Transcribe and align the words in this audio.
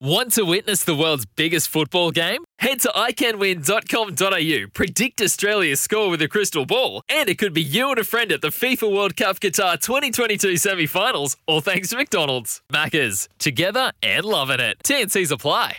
Want 0.00 0.32
to 0.32 0.42
witness 0.44 0.82
the 0.82 0.96
world's 0.96 1.24
biggest 1.24 1.68
football 1.68 2.10
game? 2.10 2.42
Head 2.58 2.80
to 2.80 2.88
iCanWin.com.au, 2.88 4.66
predict 4.74 5.22
Australia's 5.22 5.80
score 5.80 6.10
with 6.10 6.20
a 6.20 6.26
crystal 6.26 6.66
ball, 6.66 7.02
and 7.08 7.28
it 7.28 7.38
could 7.38 7.54
be 7.54 7.62
you 7.62 7.90
and 7.90 7.98
a 8.00 8.04
friend 8.04 8.32
at 8.32 8.42
the 8.42 8.48
FIFA 8.48 8.92
World 8.92 9.16
Cup 9.16 9.38
Qatar 9.38 9.80
2022 9.80 10.56
semi 10.56 10.86
finals, 10.86 11.36
all 11.46 11.60
thanks 11.60 11.90
to 11.90 11.96
McDonald's. 11.96 12.60
Maccas, 12.72 13.28
together 13.38 13.92
and 14.02 14.24
loving 14.24 14.58
it. 14.58 14.82
T&C's 14.82 15.30
apply. 15.30 15.78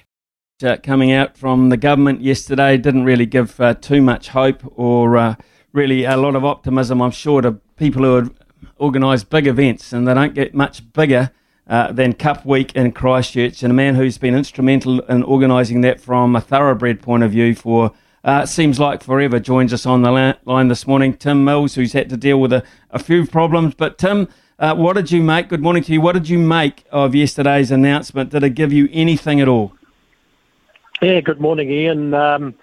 Uh, 0.63 0.77
coming 0.81 1.11
out 1.11 1.37
from 1.37 1.67
the 1.67 1.77
government 1.77 2.21
yesterday 2.21 2.77
didn't 2.77 3.03
really 3.03 3.25
give 3.25 3.59
uh, 3.59 3.73
too 3.73 4.01
much 4.01 4.29
hope 4.29 4.61
or 4.77 5.17
uh, 5.17 5.35
really 5.73 6.05
a 6.05 6.15
lot 6.15 6.37
of 6.37 6.45
optimism, 6.45 7.01
I'm 7.01 7.11
sure, 7.11 7.41
to 7.41 7.51
people 7.75 8.03
who 8.03 8.15
had 8.15 8.29
organised 8.79 9.29
big 9.29 9.45
events, 9.45 9.91
and 9.91 10.07
they 10.07 10.13
don't 10.13 10.33
get 10.33 10.55
much 10.55 10.93
bigger 10.93 11.31
uh, 11.67 11.91
than 11.91 12.13
Cup 12.13 12.45
Week 12.45 12.75
in 12.75 12.91
Christchurch. 12.91 13.63
And 13.63 13.71
a 13.71 13.73
man 13.73 13.95
who's 13.95 14.17
been 14.17 14.35
instrumental 14.35 14.99
in 15.01 15.23
organising 15.23 15.81
that 15.81 15.99
from 15.99 16.35
a 16.35 16.41
thoroughbred 16.41 17.01
point 17.01 17.23
of 17.23 17.31
view 17.31 17.55
for 17.55 17.91
uh, 18.23 18.45
seems 18.45 18.79
like 18.79 19.03
forever 19.03 19.39
joins 19.39 19.71
us 19.71 19.85
on 19.85 20.01
the 20.01 20.11
la- 20.11 20.33
line 20.45 20.67
this 20.67 20.87
morning. 20.87 21.15
Tim 21.15 21.43
Mills, 21.43 21.75
who's 21.75 21.93
had 21.93 22.09
to 22.09 22.17
deal 22.17 22.39
with 22.39 22.51
a, 22.53 22.63
a 22.91 22.99
few 22.99 23.25
problems. 23.25 23.75
But, 23.75 23.97
Tim, 23.97 24.27
uh, 24.57 24.75
what 24.75 24.93
did 24.93 25.11
you 25.11 25.21
make? 25.21 25.49
Good 25.49 25.61
morning 25.61 25.83
to 25.83 25.93
you. 25.93 26.01
What 26.01 26.13
did 26.13 26.29
you 26.29 26.39
make 26.39 26.85
of 26.91 27.13
yesterday's 27.13 27.71
announcement? 27.71 28.31
Did 28.31 28.43
it 28.43 28.51
give 28.51 28.73
you 28.73 28.89
anything 28.91 29.41
at 29.41 29.47
all? 29.47 29.73
Yeah, 31.01 31.19
good 31.19 31.39
morning, 31.39 31.69
Ian. 31.69 32.13
Um, 32.13 32.55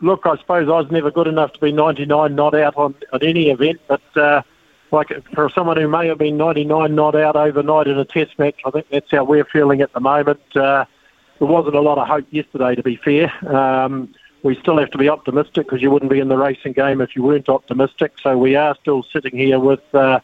look, 0.00 0.20
I 0.24 0.36
suppose 0.36 0.68
I 0.68 0.72
was 0.72 0.90
never 0.90 1.10
good 1.10 1.26
enough 1.26 1.52
to 1.54 1.58
be 1.58 1.72
99 1.72 2.34
not 2.34 2.54
out 2.54 2.76
on, 2.76 2.94
on 3.12 3.22
any 3.22 3.50
event, 3.50 3.80
but 3.88 4.02
uh, 4.16 4.42
like 4.90 5.08
for 5.34 5.50
someone 5.50 5.76
who 5.76 5.88
may 5.88 6.08
have 6.08 6.18
been 6.18 6.36
99 6.36 6.94
not 6.94 7.14
out 7.14 7.36
overnight 7.36 7.86
in 7.86 7.98
a 7.98 8.04
test 8.04 8.38
match, 8.38 8.60
I 8.64 8.70
think 8.70 8.88
that's 8.90 9.10
how 9.10 9.24
we're 9.24 9.44
feeling 9.44 9.80
at 9.80 9.92
the 9.92 10.00
moment. 10.00 10.40
Uh, 10.54 10.84
there 11.38 11.48
wasn't 11.48 11.76
a 11.76 11.80
lot 11.80 11.98
of 11.98 12.08
hope 12.08 12.26
yesterday, 12.30 12.74
to 12.74 12.82
be 12.82 12.96
fair. 12.96 13.32
Um, 13.54 14.14
we 14.42 14.56
still 14.56 14.78
have 14.78 14.90
to 14.90 14.98
be 14.98 15.08
optimistic 15.08 15.66
because 15.66 15.82
you 15.82 15.90
wouldn't 15.90 16.10
be 16.10 16.20
in 16.20 16.28
the 16.28 16.36
racing 16.36 16.72
game 16.72 17.00
if 17.00 17.16
you 17.16 17.22
weren't 17.22 17.48
optimistic. 17.48 18.12
So 18.22 18.36
we 18.36 18.56
are 18.56 18.76
still 18.80 19.02
sitting 19.12 19.36
here 19.36 19.58
with 19.58 19.82
uh, 19.94 20.20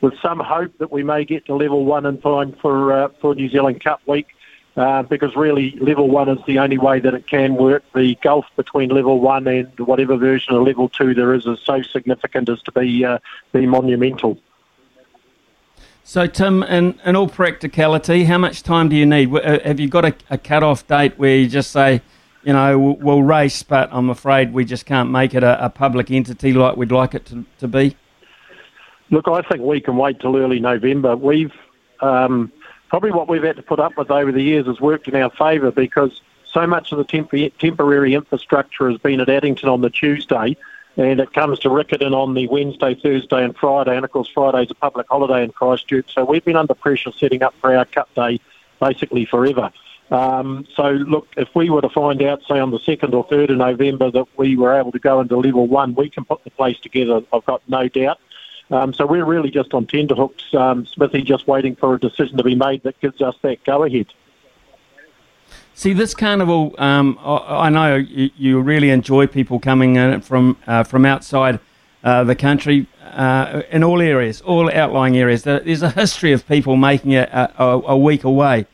with 0.00 0.14
some 0.20 0.40
hope 0.40 0.76
that 0.78 0.92
we 0.92 1.02
may 1.02 1.24
get 1.24 1.46
to 1.46 1.54
level 1.54 1.84
one 1.84 2.06
in 2.06 2.20
time 2.20 2.52
for 2.60 2.92
uh, 2.92 3.08
for 3.20 3.34
New 3.34 3.48
Zealand 3.48 3.82
Cup 3.82 4.00
week. 4.06 4.28
Uh, 4.78 5.02
because 5.02 5.34
really 5.34 5.72
level 5.80 6.08
one 6.08 6.28
is 6.28 6.38
the 6.46 6.60
only 6.60 6.78
way 6.78 7.00
that 7.00 7.12
it 7.12 7.26
can 7.26 7.56
work. 7.56 7.82
The 7.96 8.14
gulf 8.22 8.46
between 8.54 8.90
level 8.90 9.18
one 9.18 9.48
and 9.48 9.76
whatever 9.80 10.16
version 10.16 10.54
of 10.54 10.62
level 10.62 10.88
two 10.88 11.14
there 11.14 11.34
is 11.34 11.46
is 11.46 11.58
so 11.64 11.82
significant 11.82 12.48
as 12.48 12.62
to 12.62 12.70
be 12.70 13.04
uh, 13.04 13.18
be 13.50 13.66
monumental. 13.66 14.38
So, 16.04 16.28
Tim, 16.28 16.62
in, 16.62 16.96
in 17.04 17.16
all 17.16 17.28
practicality, 17.28 18.22
how 18.22 18.38
much 18.38 18.62
time 18.62 18.88
do 18.88 18.94
you 18.94 19.04
need? 19.04 19.34
Uh, 19.34 19.58
have 19.64 19.80
you 19.80 19.88
got 19.88 20.04
a, 20.04 20.14
a 20.30 20.38
cut-off 20.38 20.86
date 20.86 21.18
where 21.18 21.36
you 21.36 21.48
just 21.48 21.72
say, 21.72 22.00
you 22.44 22.52
know, 22.52 22.78
we'll, 22.78 22.96
we'll 22.98 23.22
race, 23.24 23.64
but 23.64 23.88
I'm 23.90 24.10
afraid 24.10 24.52
we 24.52 24.64
just 24.64 24.86
can't 24.86 25.10
make 25.10 25.34
it 25.34 25.42
a, 25.42 25.64
a 25.64 25.70
public 25.70 26.08
entity 26.08 26.52
like 26.52 26.76
we'd 26.76 26.92
like 26.92 27.14
it 27.14 27.26
to, 27.26 27.44
to 27.58 27.66
be? 27.66 27.96
Look, 29.10 29.26
I 29.26 29.42
think 29.42 29.60
we 29.60 29.80
can 29.80 29.96
wait 29.96 30.20
till 30.20 30.36
early 30.36 30.60
November. 30.60 31.16
We've 31.16 31.52
um, 32.00 32.52
probably 32.88 33.12
what 33.12 33.28
we've 33.28 33.42
had 33.42 33.56
to 33.56 33.62
put 33.62 33.80
up 33.80 33.96
with 33.96 34.10
over 34.10 34.32
the 34.32 34.42
years 34.42 34.66
has 34.66 34.80
worked 34.80 35.08
in 35.08 35.14
our 35.14 35.30
favour 35.30 35.70
because 35.70 36.20
so 36.44 36.66
much 36.66 36.92
of 36.92 36.98
the 36.98 37.04
temp- 37.04 37.58
temporary 37.58 38.14
infrastructure 38.14 38.90
has 38.90 38.98
been 38.98 39.20
at 39.20 39.28
Addington 39.28 39.68
on 39.68 39.82
the 39.82 39.90
Tuesday, 39.90 40.56
and 40.96 41.20
it 41.20 41.32
comes 41.32 41.58
to 41.60 41.68
Riccarton 41.68 42.12
on 42.12 42.34
the 42.34 42.48
Wednesday, 42.48 42.94
Thursday, 42.94 43.44
and 43.44 43.56
Friday. 43.56 43.94
And 43.94 44.04
of 44.04 44.10
course, 44.10 44.28
Friday's 44.28 44.70
a 44.70 44.74
public 44.74 45.06
holiday 45.08 45.44
in 45.44 45.52
Christchurch, 45.52 46.12
so 46.14 46.24
we've 46.24 46.44
been 46.44 46.56
under 46.56 46.74
pressure 46.74 47.12
setting 47.12 47.42
up 47.42 47.54
for 47.60 47.76
our 47.76 47.84
Cup 47.84 48.12
Day 48.14 48.40
basically 48.80 49.24
forever. 49.24 49.70
Um, 50.10 50.66
so, 50.74 50.90
look, 50.90 51.28
if 51.36 51.48
we 51.54 51.68
were 51.68 51.82
to 51.82 51.90
find 51.90 52.22
out, 52.22 52.40
say, 52.48 52.58
on 52.58 52.70
the 52.70 52.78
2nd 52.78 53.12
or 53.12 53.26
3rd 53.28 53.50
of 53.50 53.58
November 53.58 54.10
that 54.10 54.26
we 54.38 54.56
were 54.56 54.74
able 54.74 54.90
to 54.92 54.98
go 54.98 55.20
into 55.20 55.36
level 55.36 55.66
one, 55.66 55.94
we 55.94 56.08
can 56.08 56.24
put 56.24 56.42
the 56.44 56.50
place 56.50 56.78
together, 56.80 57.20
I've 57.32 57.44
got 57.44 57.60
no 57.68 57.88
doubt. 57.88 58.18
Um, 58.70 58.92
so 58.92 59.06
we're 59.06 59.24
really 59.24 59.50
just 59.50 59.72
on 59.72 59.86
tenterhooks, 59.86 60.52
um, 60.54 60.86
Smithy, 60.86 61.22
just 61.22 61.46
waiting 61.46 61.74
for 61.74 61.94
a 61.94 62.00
decision 62.00 62.36
to 62.36 62.44
be 62.44 62.54
made 62.54 62.82
that 62.82 63.00
gives 63.00 63.22
us 63.22 63.34
that 63.42 63.64
go 63.64 63.84
ahead. 63.84 64.06
See, 65.74 65.92
this 65.92 66.12
carnival, 66.12 66.74
um, 66.78 67.18
I, 67.22 67.70
know 67.70 67.94
you, 67.94 68.60
really 68.60 68.90
enjoy 68.90 69.26
people 69.28 69.60
coming 69.60 69.96
in 69.96 70.20
from 70.22 70.56
uh, 70.66 70.82
from 70.82 71.06
outside 71.06 71.60
uh, 72.02 72.24
the 72.24 72.34
country 72.34 72.88
uh, 73.00 73.62
in 73.70 73.84
all 73.84 74.02
areas, 74.02 74.40
all 74.40 74.70
outlying 74.72 75.16
areas. 75.16 75.44
There's 75.44 75.82
a 75.82 75.90
history 75.90 76.32
of 76.32 76.46
people 76.48 76.76
making 76.76 77.12
it 77.12 77.28
a, 77.30 77.62
a, 77.62 77.80
a 77.90 77.96
week 77.96 78.24
away. 78.24 78.66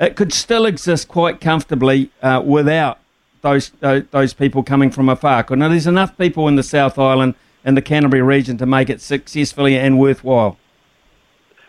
It 0.00 0.16
could 0.16 0.32
still 0.32 0.66
exist 0.66 1.06
quite 1.06 1.40
comfortably 1.40 2.10
uh, 2.22 2.42
without 2.44 2.98
those 3.42 3.70
those 3.80 4.34
people 4.34 4.62
coming 4.64 4.90
from 4.90 5.08
afar. 5.08 5.46
Now, 5.50 5.68
there's 5.68 5.86
enough 5.86 6.18
people 6.18 6.48
in 6.48 6.56
the 6.56 6.62
South 6.64 6.98
Island 6.98 7.34
in 7.68 7.74
the 7.74 7.82
Canterbury 7.82 8.22
region 8.22 8.56
to 8.56 8.66
make 8.66 8.88
it 8.88 9.00
successfully 9.02 9.78
and 9.78 9.98
worthwhile? 9.98 10.56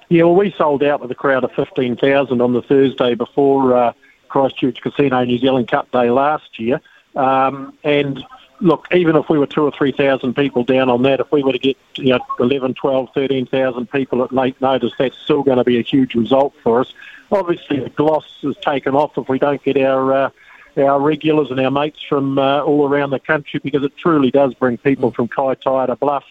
Yeah, 0.07 0.23
well, 0.23 0.35
we 0.35 0.51
sold 0.57 0.81
out 0.81 1.01
with 1.01 1.11
a 1.11 1.15
crowd 1.15 1.43
of 1.43 1.51
15,000 1.51 2.41
on 2.41 2.53
the 2.53 2.61
Thursday 2.61 3.15
before 3.15 3.75
uh, 3.75 3.93
Christchurch 4.29 4.81
Casino 4.81 5.23
New 5.25 5.37
Zealand 5.37 5.67
Cup 5.67 5.91
Day 5.91 6.09
last 6.09 6.57
year. 6.57 6.79
Um, 7.17 7.77
and 7.83 8.23
look, 8.61 8.87
even 8.93 9.17
if 9.17 9.29
we 9.29 9.37
were 9.37 9.45
two 9.45 9.63
or 9.63 9.71
3,000 9.71 10.33
people 10.35 10.63
down 10.63 10.89
on 10.89 11.03
that, 11.03 11.19
if 11.19 11.29
we 11.33 11.43
were 11.43 11.51
to 11.51 11.59
get 11.59 11.77
you 11.95 12.13
know, 12.13 12.19
11, 12.39 12.75
12, 12.75 13.09
13,000 13.13 13.91
people 13.91 14.23
at 14.23 14.31
late 14.31 14.59
notice, 14.61 14.93
that's 14.97 15.17
still 15.17 15.43
going 15.43 15.57
to 15.57 15.65
be 15.65 15.77
a 15.77 15.83
huge 15.83 16.15
result 16.15 16.53
for 16.63 16.79
us. 16.79 16.93
Obviously, 17.29 17.81
the 17.81 17.89
gloss 17.89 18.25
is 18.41 18.55
taken 18.61 18.95
off 18.95 19.17
if 19.17 19.27
we 19.27 19.37
don't 19.37 19.61
get 19.63 19.77
our 19.77 20.13
uh, 20.13 20.29
our 20.79 20.99
regulars 20.99 21.51
and 21.51 21.59
our 21.59 21.71
mates 21.71 22.01
from 22.07 22.39
uh, 22.39 22.61
all 22.61 22.87
around 22.87 23.11
the 23.11 23.19
country 23.19 23.59
because 23.63 23.83
it 23.83 23.95
truly 23.97 24.31
does 24.31 24.53
bring 24.53 24.77
people 24.77 25.11
from 25.11 25.27
Kaitaia 25.27 25.87
to 25.87 25.95
Bluff. 25.95 26.23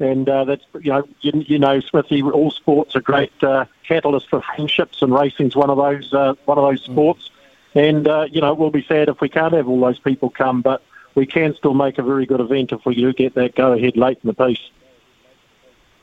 And 0.00 0.28
uh, 0.28 0.44
that's 0.44 0.64
you 0.80 0.90
know 0.90 1.08
you, 1.20 1.44
you, 1.46 1.58
know 1.58 1.78
Smithy. 1.80 2.22
All 2.22 2.50
sports 2.50 2.96
are 2.96 3.00
great 3.00 3.32
uh, 3.44 3.66
catalyst 3.86 4.28
for 4.28 4.42
friendships, 4.42 5.02
and 5.02 5.14
racing's 5.14 5.54
one 5.54 5.70
of 5.70 5.76
those 5.76 6.12
uh, 6.12 6.34
one 6.46 6.58
of 6.58 6.64
those 6.64 6.82
mm. 6.82 6.92
sports. 6.92 7.30
And 7.76 8.08
uh, 8.08 8.26
you 8.28 8.40
know 8.40 8.54
we'll 8.54 8.70
be 8.70 8.84
sad 8.84 9.08
if 9.08 9.20
we 9.20 9.28
can't 9.28 9.54
have 9.54 9.68
all 9.68 9.80
those 9.80 10.00
people 10.00 10.30
come, 10.30 10.62
but 10.62 10.82
we 11.14 11.26
can 11.26 11.54
still 11.54 11.74
make 11.74 11.98
a 11.98 12.02
very 12.02 12.26
good 12.26 12.40
event 12.40 12.72
if 12.72 12.84
we 12.84 12.96
do 12.96 13.12
get 13.12 13.34
that 13.34 13.54
go 13.54 13.72
ahead 13.72 13.96
late 13.96 14.18
in 14.24 14.26
the 14.26 14.34
piece. 14.34 14.70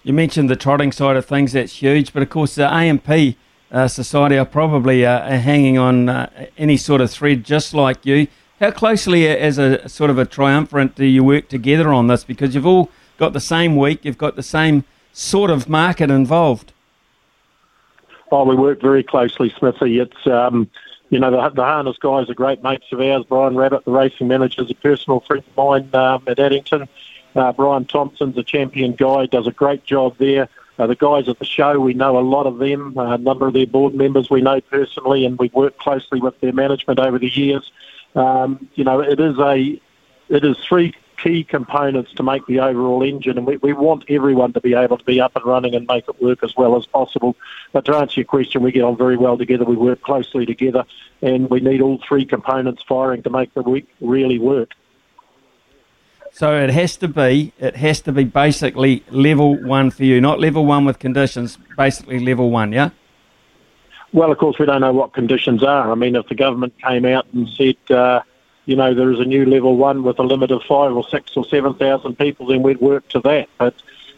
You 0.04 0.14
mentioned 0.14 0.50
the 0.50 0.56
trotting 0.56 0.94
side 0.94 1.18
of 1.18 1.26
things; 1.26 1.52
that's 1.52 1.82
huge. 1.82 2.14
But 2.14 2.24
of 2.24 2.30
course, 2.30 2.56
the 2.56 2.74
A&P 2.74 3.38
uh, 3.72 3.88
society 3.88 4.38
are 4.38 4.46
probably 4.46 5.06
uh, 5.06 5.38
hanging 5.38 5.78
on 5.78 6.10
uh, 6.10 6.48
any 6.58 6.78
sort 6.78 7.02
of 7.02 7.10
thread, 7.10 7.44
just 7.44 7.74
like 7.74 8.06
you. 8.06 8.28
How 8.60 8.72
closely, 8.72 9.28
uh, 9.28 9.36
as 9.36 9.58
a 9.58 9.88
sort 9.88 10.10
of 10.10 10.18
a 10.18 10.26
triumvirate, 10.26 10.96
do 10.96 11.06
you 11.06 11.24
work 11.24 11.48
together 11.48 11.92
on 11.94 12.08
this? 12.08 12.24
Because 12.24 12.54
you've 12.54 12.66
all 12.66 12.90
got 13.18 13.34
the 13.34 13.40
same 13.40 13.76
week, 13.76 14.04
you've 14.04 14.18
got 14.18 14.36
the 14.36 14.44
same 14.44 14.84
sort 15.14 15.50
of 15.50 15.70
market 15.70 16.12
involved. 16.12 16.74
Oh, 18.32 18.46
we 18.46 18.56
work 18.56 18.82
very 18.82 19.04
closely, 19.04 19.54
Smithy. 19.58 20.00
It's 20.00 20.28
um, 20.28 20.70
you 21.10 21.20
know 21.20 21.32
the, 21.32 21.50
the 21.50 21.64
harness 21.64 21.98
guys 21.98 22.30
are 22.30 22.34
great 22.34 22.64
mates 22.64 22.86
of 22.92 23.02
ours. 23.02 23.26
Brian 23.28 23.56
Rabbit, 23.56 23.86
the 23.86 23.92
racing 23.92 24.28
manager, 24.28 24.64
is 24.64 24.72
a 24.72 24.76
personal 24.76 25.20
friend 25.22 25.44
of 25.46 25.58
mine 25.58 25.90
um, 25.94 26.24
at 26.28 26.40
Addington. 26.40 26.88
Uh, 27.36 27.52
Brian 27.54 27.86
Thompson's 27.86 28.38
a 28.38 28.44
champion 28.44 28.94
guy, 28.94 29.26
does 29.26 29.48
a 29.48 29.52
great 29.52 29.86
job 29.86 30.18
there. 30.18 30.50
Uh, 30.82 30.88
the 30.88 30.96
guys 30.96 31.30
at 31.30 31.38
the 31.38 31.46
show, 31.46 31.80
we 31.80 31.94
know 31.94 32.18
a 32.18 32.26
lot 32.26 32.48
of 32.48 32.58
them. 32.58 32.98
Uh, 32.98 33.14
a 33.14 33.18
number 33.20 33.46
of 33.46 33.54
their 33.54 33.68
board 33.68 33.94
members 33.94 34.32
we 34.32 34.42
know 34.42 34.60
personally, 34.62 35.26
and 35.26 35.38
we've 35.38 35.54
worked 35.54 35.78
closely 35.78 36.20
with 36.20 36.40
their 36.42 36.54
management 36.54 37.00
over 37.00 37.20
the 37.20 37.30
years. 37.30 37.72
Um, 38.16 38.68
you 38.74 38.84
know, 38.84 39.00
it 39.00 39.20
is 39.20 39.38
a 39.38 39.80
it 40.30 40.44
is 40.44 40.58
three 40.68 40.96
key 41.22 41.44
components 41.44 42.12
to 42.16 42.24
make 42.24 42.44
the 42.48 42.62
overall 42.62 43.04
engine, 43.04 43.38
and 43.38 43.46
we, 43.46 43.58
we 43.58 43.74
want 43.74 44.06
everyone 44.10 44.54
to 44.54 44.60
be 44.60 44.74
able 44.74 44.98
to 44.98 45.06
be 45.06 45.22
up 45.22 45.36
and 45.36 45.46
running 45.46 45.76
and 45.76 45.86
make 45.86 46.06
it 46.08 46.20
work 46.20 46.44
as 46.44 46.58
well 46.58 46.76
as 46.76 46.88
possible. 46.88 47.38
But 47.74 47.86
to 47.86 47.96
answer 47.98 48.22
your 48.22 48.26
question, 48.26 48.64
we 48.64 48.72
get 48.72 48.84
on 48.84 48.98
very 48.98 49.18
well 49.18 49.38
together. 49.38 49.66
We 49.66 49.76
work 49.76 50.02
closely 50.02 50.48
together, 50.48 50.84
and 51.22 51.48
we 51.48 51.60
need 51.60 51.82
all 51.82 52.00
three 52.08 52.26
components 52.26 52.82
firing 52.82 53.22
to 53.22 53.30
make 53.30 53.54
the 53.54 53.62
week 53.62 53.88
really 54.00 54.40
work. 54.40 54.72
So 56.42 56.56
it 56.56 56.72
has 56.72 56.98
to 56.98 57.08
be 57.08 57.54
it 57.60 57.76
has 57.76 58.02
to 58.02 58.12
be 58.12 58.24
basically 58.24 59.04
level 59.12 59.62
one 59.62 59.92
for 59.92 60.04
you, 60.04 60.20
not 60.20 60.40
level 60.40 60.66
one 60.66 60.86
with 60.86 60.98
conditions. 60.98 61.60
Basically 61.78 62.20
level 62.20 62.50
one, 62.50 62.72
yeah. 62.72 62.90
Well, 64.12 64.32
of 64.32 64.40
course, 64.40 64.58
we 64.58 64.66
don't 64.66 64.82
know 64.82 64.92
what 64.92 65.14
conditions 65.14 65.64
are. 65.64 65.92
I 65.92 65.94
mean, 65.94 66.16
if 66.16 66.28
the 66.30 66.34
government 66.34 66.74
came 66.80 67.06
out 67.06 67.28
and 67.32 67.48
said, 67.50 67.78
uh, 67.92 68.22
you 68.66 68.76
know, 68.76 68.96
there 68.96 69.12
is 69.12 69.20
a 69.20 69.24
new 69.24 69.46
level 69.46 69.78
one 69.78 70.02
with 70.02 70.18
a 70.18 70.24
limit 70.24 70.50
of 70.50 70.64
five 70.64 70.96
or 70.96 71.08
six 71.10 71.38
or 71.38 71.46
seven 71.46 71.76
thousand 71.76 72.18
people, 72.18 72.48
then 72.48 72.64
we'd 72.64 72.82
work 72.82 73.08
to 73.10 73.20
that. 73.20 73.48
But 73.60 73.76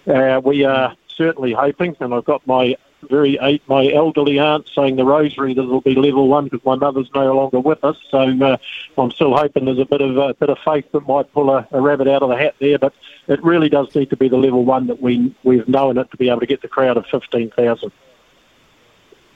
uh, 0.07 0.39
we 0.41 0.63
are 0.63 0.95
certainly 1.09 1.51
hoping, 1.51 1.97
and 1.99 2.13
I've 2.13 2.23
got 2.23 2.47
my 2.47 2.77
very 3.09 3.37
eight, 3.41 3.61
my 3.67 3.91
elderly 3.91 4.39
aunt 4.39 4.67
saying 4.75 4.95
the 4.95 5.05
rosary 5.05 5.53
that 5.53 5.61
it'll 5.61 5.81
be 5.81 5.95
level 5.95 6.27
one 6.27 6.45
because 6.45 6.63
my 6.65 6.75
mother's 6.75 7.09
no 7.13 7.33
longer 7.33 7.59
with 7.59 7.83
us. 7.83 7.97
So 8.09 8.19
uh, 8.19 8.57
I'm 8.97 9.11
still 9.11 9.35
hoping 9.35 9.65
there's 9.65 9.79
a 9.79 9.85
bit 9.85 10.01
of 10.01 10.17
a 10.17 10.33
bit 10.33 10.49
of 10.49 10.57
faith 10.65 10.85
that 10.91 11.07
might 11.07 11.31
pull 11.33 11.49
a, 11.49 11.67
a 11.71 11.81
rabbit 11.81 12.07
out 12.07 12.23
of 12.23 12.29
the 12.29 12.37
hat 12.37 12.55
there. 12.59 12.79
But 12.79 12.93
it 13.27 13.43
really 13.43 13.69
does 13.69 13.93
need 13.95 14.09
to 14.09 14.17
be 14.17 14.29
the 14.29 14.37
level 14.37 14.65
one 14.65 14.87
that 14.87 15.01
we 15.01 15.35
we've 15.43 15.67
known 15.67 15.97
it 15.97 16.09
to 16.11 16.17
be 16.17 16.29
able 16.29 16.41
to 16.41 16.45
get 16.45 16.61
the 16.61 16.67
crowd 16.67 16.97
of 16.97 17.05
fifteen 17.07 17.51
thousand. 17.51 17.91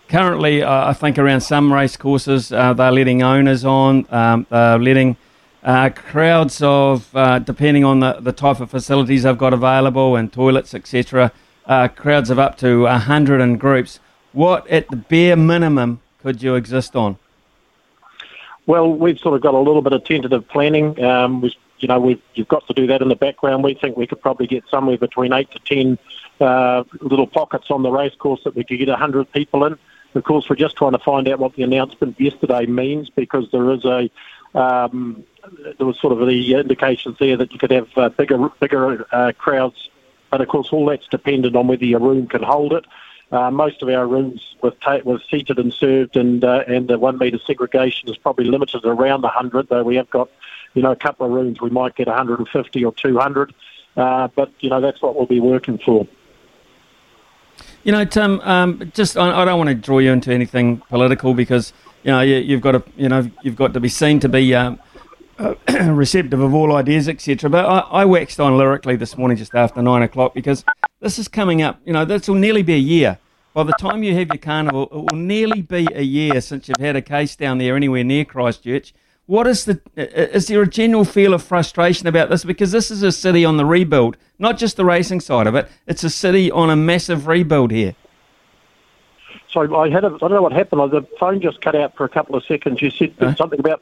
Currently, 0.08 0.63
uh, 0.63 0.88
I 0.88 0.94
think 0.94 1.18
around 1.18 1.42
some 1.42 1.74
race 1.74 1.98
courses 1.98 2.52
uh, 2.52 2.74
they're 2.74 2.92
letting 2.92 3.24
owners 3.24 3.66
on, 3.66 4.08
um, 4.10 4.48
they're 4.50 4.80
letting 4.80 5.18
uh, 5.63 5.90
crowds 5.90 6.62
of, 6.62 7.13
uh, 7.13 7.40
depending 7.40 7.84
on 7.84 8.00
the, 8.00 8.13
the 8.22 8.31
type 8.31 8.62
of 8.62 8.72
facilities 8.72 9.24
they've 9.24 9.38
got 9.38 9.54
available 9.54 10.16
and 10.16 10.31
toilets, 10.31 10.74
etc., 10.74 11.34
uh, 11.68 11.88
crowds 11.90 12.30
of 12.30 12.40
up 12.40 12.58
to 12.60 12.84
100 12.84 13.42
in 13.42 13.58
groups. 13.58 14.00
What, 14.31 14.68
at 14.69 14.90
the 14.90 14.96
bare 14.96 15.36
minimum, 15.36 16.02
could 16.22 16.42
you 16.42 16.56
exist 16.56 16.96
on? 16.96 17.18
Well, 18.66 18.92
we've 18.92 19.19
sort 19.19 19.36
of 19.36 19.42
got 19.42 19.54
a 19.54 19.60
little 19.60 19.81
bit 19.81 19.94
of 19.94 20.04
tentative 20.04 20.48
planning. 20.48 21.02
Um, 21.04 21.42
we, 21.42 21.56
you 21.80 21.88
know, 21.88 22.00
we've, 22.00 22.22
you've 22.34 22.48
got 22.48 22.68
to 22.68 22.74
do 22.74 22.88
that 22.88 23.02
in 23.02 23.08
the 23.08 23.16
background. 23.16 23.64
We 23.64 23.75
think 23.75 23.96
we 23.96 24.08
could 24.08 24.22
probably 24.22 24.48
get 24.48 24.64
somewhere 24.69 24.98
between 24.98 25.31
8 25.31 25.50
to 25.52 25.60
10 25.60 25.98
uh, 26.40 26.84
little 27.02 27.28
pockets 27.28 27.68
on 27.70 27.84
the 27.84 27.92
racecourse 27.92 28.44
that 28.44 28.56
we 28.56 28.63
could 28.63 28.78
get 28.78 28.90
100 28.90 29.31
people 29.31 29.66
in. 29.66 29.78
Of 30.16 30.24
course, 30.24 30.50
we're 30.50 30.56
just 30.56 30.75
trying 30.75 30.94
to 30.94 31.00
find 31.00 31.28
out 31.28 31.40
what 31.40 31.56
the 31.56 31.63
announcement 31.63 32.20
yesterday 32.20 32.66
means 32.66 33.10
because 33.10 33.50
there 33.52 33.72
is 33.72 33.86
a 33.86 34.10
um, 34.56 35.24
there 35.78 35.86
was 35.86 36.00
sort 36.00 36.13
of 36.13 36.28
the 36.28 36.54
indications 36.54 37.18
there 37.20 37.38
that 37.38 37.52
you 37.54 37.60
could 37.60 37.72
have 37.72 37.90
uh, 37.96 38.10
bigger 38.10 38.50
bigger 38.60 39.06
uh, 39.13 39.31
crowds, 39.38 39.90
but 40.29 40.41
of 40.41 40.47
course 40.47 40.69
all 40.71 40.85
that's 40.85 41.07
dependent 41.07 41.56
on 41.56 41.68
whether 41.68 41.85
your 41.85 42.00
room 42.00 42.27
can 42.27 42.44
hold 42.44 42.74
it. 42.74 42.85
Uh, 43.31 43.51
most 43.51 43.81
of 43.81 43.89
our 43.89 44.07
rooms 44.07 44.56
with 44.62 44.79
ta- 44.79 45.01
with 45.03 45.21
seated 45.29 45.59
and 45.59 45.74
served, 45.74 46.15
and 46.15 46.45
uh, 46.45 46.63
and 46.65 46.88
the 46.88 46.97
one 46.97 47.18
metre 47.18 47.39
segregation 47.45 48.09
is 48.09 48.18
probably 48.18 48.45
limited 48.45 48.85
around 48.85 49.21
the 49.21 49.27
hundred. 49.27 49.68
Though 49.68 49.83
we 49.83 49.97
have 49.97 50.09
got, 50.09 50.29
you 50.74 50.81
know, 50.81 50.91
a 50.91 50.95
couple 50.95 51.25
of 51.25 51.33
rooms 51.33 51.59
we 51.59 51.69
might 51.69 51.95
get 51.95 52.07
150 52.07 52.85
or 52.85 52.94
200, 52.94 53.53
uh, 53.97 54.29
but 54.29 54.50
you 54.62 54.69
know 54.69 54.79
that's 54.79 55.01
what 55.01 55.18
we'll 55.18 55.25
be 55.25 55.41
working 55.41 55.77
for. 55.77 56.07
You 57.83 57.91
know, 57.91 58.06
Tim, 58.06 58.39
um, 58.41 58.91
just 58.94 59.18
I, 59.18 59.41
I, 59.41 59.45
don't 59.45 59.57
want 59.57 59.69
to 59.69 59.75
draw 59.75 60.00
you 60.00 60.12
into 60.12 60.31
anything 60.31 60.77
political 60.89 61.33
because 61.33 61.74
you 62.03 62.12
know 62.12 62.21
you, 62.21 62.56
have 62.56 62.62
got 62.62 62.71
to 62.74 62.83
you 62.95 63.09
know 63.09 63.29
you've 63.41 63.57
got 63.57 63.74
to 63.74 63.81
be 63.81 63.89
seen 63.89 64.21
to 64.21 64.29
be 64.29 64.56
um, 64.56 64.79
uh, 65.39 65.56
receptive 65.94 66.39
of 66.39 66.54
all 66.54 66.75
ideas, 66.75 67.07
etc. 67.07 67.50
But 67.50 67.66
I, 67.66 67.80
I, 67.80 68.06
waxed 68.06 68.39
on 68.39 68.57
lyrically 68.57 68.95
this 68.95 69.18
morning 69.18 69.38
just 69.38 69.54
after 69.54 69.81
nine 69.81 70.01
o'clock 70.01 70.34
because 70.34 70.63
this 71.00 71.19
is 71.19 71.28
coming 71.28 71.62
up. 71.62 71.80
You 71.86 71.94
know, 71.94 72.06
this 72.06 72.28
will 72.28 72.36
nearly 72.36 72.63
be 72.63 72.74
a 72.74 72.78
year. 72.78 73.19
By 73.54 73.63
the 73.63 73.74
time 73.74 74.04
you 74.04 74.13
have 74.13 74.28
your 74.28 74.38
carnival, 74.38 74.84
it 74.84 75.12
will 75.12 75.19
nearly 75.19 75.62
be 75.62 75.88
a 75.94 76.04
year 76.04 76.42
since 76.42 76.68
you've 76.68 76.80
had 76.80 76.95
a 76.95 77.01
case 77.01 77.36
down 77.36 77.57
there 77.57 77.75
anywhere 77.75 78.04
near 78.04 78.24
Christchurch. 78.24 78.94
What 79.25 79.48
is 79.48 79.66
the? 79.66 79.81
Is 79.95 80.48
there 80.48 80.62
a 80.62 80.68
general 80.68 81.04
feel 81.04 81.34
of 81.34 81.44
frustration 81.44 82.07
about 82.07 82.30
this? 82.30 82.45
Because 82.45 82.72
this 82.72 82.89
is 82.92 83.04
a 83.04 83.12
city 83.12 83.44
on 83.44 83.57
the 83.57 83.66
rebuild, 83.66 84.16
not 84.39 84.57
just 84.57 84.78
the 84.78 84.86
racing 84.86 85.22
side 85.22 85.48
of 85.48 85.56
it. 85.56 85.68
It's 85.86 86.04
a 86.04 86.10
city 86.10 86.50
on 86.50 86.69
a 86.69 86.75
massive 86.75 87.28
rebuild 87.28 87.72
here. 87.72 87.95
So 89.50 89.75
I 89.75 89.89
had 89.89 90.04
a, 90.04 90.07
I 90.07 90.18
don't 90.18 90.31
know 90.31 90.42
what 90.42 90.54
happened. 90.54 90.92
The 90.92 91.07
phone 91.19 91.42
just 91.42 91.62
cut 91.62 91.75
out 91.75 91.95
for 91.95 92.06
a 92.06 92.10
couple 92.10 92.36
of 92.36 92.45
seconds. 92.45 92.81
You 92.81 92.89
said 92.89 93.16
huh? 93.19 93.36
something 93.36 93.60
about 93.60 93.81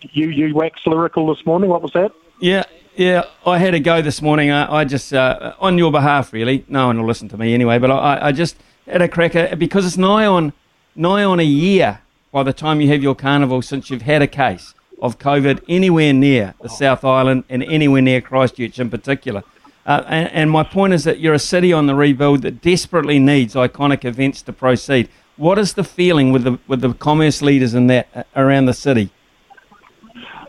you 0.00 0.28
you 0.28 0.54
waxed 0.54 0.86
lyrical 0.86 1.32
this 1.34 1.44
morning. 1.46 1.70
What 1.70 1.82
was 1.82 1.92
that? 1.92 2.12
Yeah, 2.40 2.64
yeah. 2.94 3.24
I 3.44 3.58
had 3.58 3.74
a 3.74 3.80
go 3.80 4.02
this 4.02 4.20
morning. 4.22 4.50
I, 4.50 4.80
I 4.80 4.84
just 4.84 5.12
uh, 5.12 5.54
on 5.60 5.78
your 5.78 5.90
behalf, 5.90 6.32
really. 6.32 6.64
No 6.68 6.86
one 6.86 6.98
will 6.98 7.06
listen 7.06 7.28
to 7.30 7.36
me 7.36 7.54
anyway. 7.54 7.78
But 7.78 7.90
I, 7.90 8.28
I 8.28 8.32
just 8.32 8.56
had 8.86 9.02
a 9.02 9.08
cracker 9.08 9.54
because 9.56 9.86
it's 9.86 9.96
nigh 9.96 10.26
on 10.26 10.52
nigh 10.94 11.24
on 11.24 11.40
a 11.40 11.44
year 11.44 12.00
by 12.32 12.42
the 12.42 12.52
time 12.52 12.80
you 12.80 12.88
have 12.88 13.02
your 13.02 13.14
carnival 13.14 13.62
since 13.62 13.90
you've 13.90 14.02
had 14.02 14.22
a 14.22 14.26
case 14.26 14.74
of 15.00 15.18
COVID 15.18 15.62
anywhere 15.68 16.12
near 16.12 16.54
the 16.62 16.68
South 16.68 17.04
Island 17.04 17.44
and 17.48 17.62
anywhere 17.62 18.02
near 18.02 18.20
Christchurch 18.20 18.78
in 18.78 18.90
particular. 18.90 19.42
Uh, 19.84 20.02
and, 20.08 20.32
and, 20.32 20.50
my 20.50 20.64
point 20.64 20.92
is 20.92 21.04
that 21.04 21.20
you're 21.20 21.34
a 21.34 21.38
city 21.38 21.72
on 21.72 21.86
the 21.86 21.94
rebuild 21.94 22.42
that 22.42 22.60
desperately 22.60 23.20
needs 23.20 23.54
iconic 23.54 24.04
events 24.04 24.42
to 24.42 24.52
proceed. 24.52 25.08
What 25.36 25.58
is 25.58 25.74
the 25.74 25.84
feeling 25.84 26.32
with 26.32 26.42
the 26.42 26.58
with 26.66 26.80
the 26.80 26.92
commerce 26.94 27.40
leaders 27.40 27.72
in 27.72 27.86
that 27.86 28.08
uh, 28.14 28.24
around 28.34 28.66
the 28.66 28.74
city? 28.74 29.10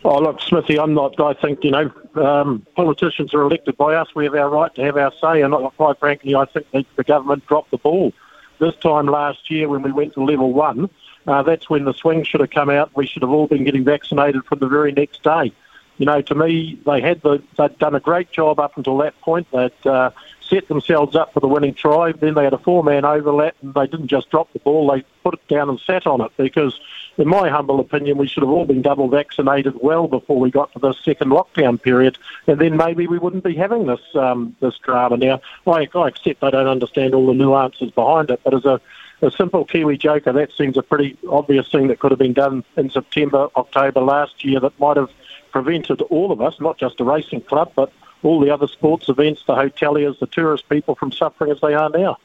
Oh, 0.10 0.22
look, 0.22 0.40
Smithy, 0.40 0.80
I'm 0.80 0.94
not. 0.94 1.20
I 1.20 1.34
think 1.34 1.66
you 1.66 1.72
know, 1.72 1.92
um, 2.16 2.66
politicians 2.78 3.34
are 3.34 3.42
elected 3.42 3.76
by 3.76 3.96
us. 3.96 4.16
We 4.16 4.24
have 4.24 4.36
our 4.36 4.50
right 4.50 4.74
to 4.76 4.82
have 4.82 4.96
our 4.96 5.12
say, 5.22 5.42
and 5.42 5.54
quite 5.76 6.00
frankly, 6.00 6.34
I 6.34 6.46
think 6.46 6.72
the, 6.72 6.86
the 6.96 7.04
government 7.04 7.46
dropped 7.46 7.72
the 7.72 7.78
ball 7.78 8.14
this 8.60 8.74
time 8.78 9.08
last 9.08 9.52
year 9.52 9.68
when 9.68 9.82
we 9.82 9.92
went 9.92 10.14
to 10.14 10.24
level 10.24 10.54
one. 10.54 10.90
Uh, 11.28 11.44
that's 11.44 11.70
when 11.70 11.84
the 11.84 11.94
swing 11.94 12.24
should 12.24 12.40
have 12.40 12.52
come 12.52 12.70
out. 12.70 12.96
We 12.96 13.06
should 13.06 13.22
have 13.22 13.32
all 13.32 13.48
been 13.48 13.66
getting 13.66 13.84
vaccinated 13.84 14.46
from 14.46 14.60
the 14.60 14.70
very 14.70 14.94
next 14.94 15.24
day. 15.24 15.52
You 15.98 16.06
know, 16.06 16.22
to 16.22 16.36
me, 16.36 16.80
they 16.86 17.02
had 17.02 17.22
the 17.22 17.44
they'd 17.58 17.78
done 17.78 17.94
a 17.94 18.00
great 18.00 18.32
job 18.32 18.62
up 18.62 18.78
until 18.78 18.96
that 19.00 19.20
point. 19.20 19.48
They'd 19.52 19.86
uh, 19.86 20.12
set 20.50 20.68
themselves 20.68 21.16
up 21.16 21.34
for 21.34 21.40
the 21.40 21.48
winning 21.48 21.74
try. 21.74 22.12
Then 22.12 22.34
they 22.34 22.44
had 22.44 22.54
a 22.54 22.58
four-man 22.58 23.06
overlap, 23.06 23.56
and 23.62 23.74
they 23.74 23.88
didn't 23.88 24.08
just 24.08 24.30
drop 24.30 24.52
the 24.54 24.60
ball; 24.60 24.92
they 24.92 25.04
put 25.24 25.36
it 25.36 25.48
down 25.48 25.70
and 25.70 25.80
sat 25.80 26.08
on 26.08 26.22
it. 26.22 26.32
Because, 26.38 26.80
in 27.18 27.28
my 27.28 27.50
humble 27.50 27.80
opinion, 27.80 28.18
we 28.18 28.28
should 28.28 28.44
have 28.44 28.50
all 28.50 28.66
been 28.66 28.82
double 28.82 29.08
vaccinated 29.10 29.76
well 29.82 30.08
before 30.08 30.40
we 30.40 30.52
got 30.52 30.72
to 30.74 30.80
the 30.80 30.94
second 30.94 31.32
lockdown 31.32 31.82
period, 31.82 32.18
and 32.48 32.60
then 32.60 32.78
maybe 32.78 33.08
we 33.08 33.20
wouldn't 33.20 33.44
be 33.44 33.56
having 33.56 33.88
this 33.88 34.02
um, 34.16 34.56
this 34.60 34.78
drama. 34.80 35.18
Now, 35.18 35.42
I, 35.66 35.88
I 35.94 36.08
accept 36.08 36.44
I 36.44 36.52
don't 36.52 36.68
understand 36.68 37.14
all 37.14 37.28
the 37.28 37.34
nuances 37.34 37.92
behind 37.92 38.30
it, 38.32 38.42
but 38.44 38.54
as 38.54 38.66
a 38.66 38.82
a 39.22 39.32
simple 39.32 39.66
Kiwi 39.66 39.98
joker, 39.98 40.32
that 40.32 40.52
seems 40.52 40.78
a 40.78 40.84
pretty 40.84 41.18
obvious 41.30 41.72
thing 41.72 41.88
that 41.88 42.00
could 42.00 42.12
have 42.12 42.20
been 42.20 42.34
done 42.34 42.64
in 42.76 42.90
September, 42.90 43.50
October 43.56 44.00
last 44.00 44.46
year 44.46 44.60
that 44.60 44.80
might 44.80 44.98
have 44.98 45.10
prevented 45.52 46.02
all 46.04 46.32
of 46.32 46.40
us, 46.40 46.60
not 46.60 46.78
just 46.78 47.00
a 47.00 47.04
racing 47.04 47.42
club, 47.42 47.72
but 47.76 47.92
all 48.24 48.40
the 48.40 48.50
other 48.50 48.68
sports 48.68 49.10
events, 49.10 49.44
the 49.46 49.54
hoteliers, 49.54 50.20
the 50.20 50.28
tourist 50.28 50.68
people 50.70 50.96
from 50.96 51.12
suffering 51.12 51.52
as 51.52 51.60
they 51.62 51.74
are 51.74 51.90
now. 51.90 52.18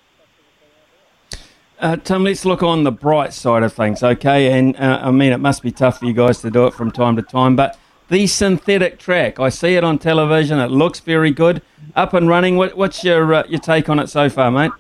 Uh, 1.79 1.97
Tim, 1.97 2.23
let's 2.23 2.45
look 2.45 2.63
on 2.63 2.85
the 2.85 2.93
bright 2.93 3.33
side 3.33 3.65
of 3.65 3.73
things, 3.73 4.03
okay? 4.03 4.57
And 4.57 4.77
uh, 4.77 5.01
I 5.03 5.11
mean, 5.11 5.33
it 5.33 5.39
must 5.39 5.63
be 5.63 5.73
tough 5.73 5.99
for 5.99 6.07
you 6.07 6.13
guys 6.13 6.41
to 6.43 6.51
do 6.51 6.67
it 6.67 6.75
from 6.75 6.93
time 6.93 7.17
to 7.17 7.23
time, 7.23 7.57
but 7.57 7.77
the 8.09 8.27
synthetic 8.27 8.99
track, 8.99 9.41
I 9.41 9.49
see 9.49 9.75
it 9.75 9.83
on 9.83 9.99
television. 9.99 10.59
It 10.59 10.71
looks 10.71 11.01
very 11.01 11.31
good, 11.31 11.63
up 11.97 12.15
and 12.15 12.29
running. 12.29 12.57
What, 12.57 12.77
what's 12.77 13.03
your 13.03 13.35
uh, 13.35 13.45
your 13.49 13.59
take 13.59 13.89
on 13.89 13.99
it 13.99 14.09
so 14.09 14.29
far, 14.29 14.51
mate? 14.51 14.71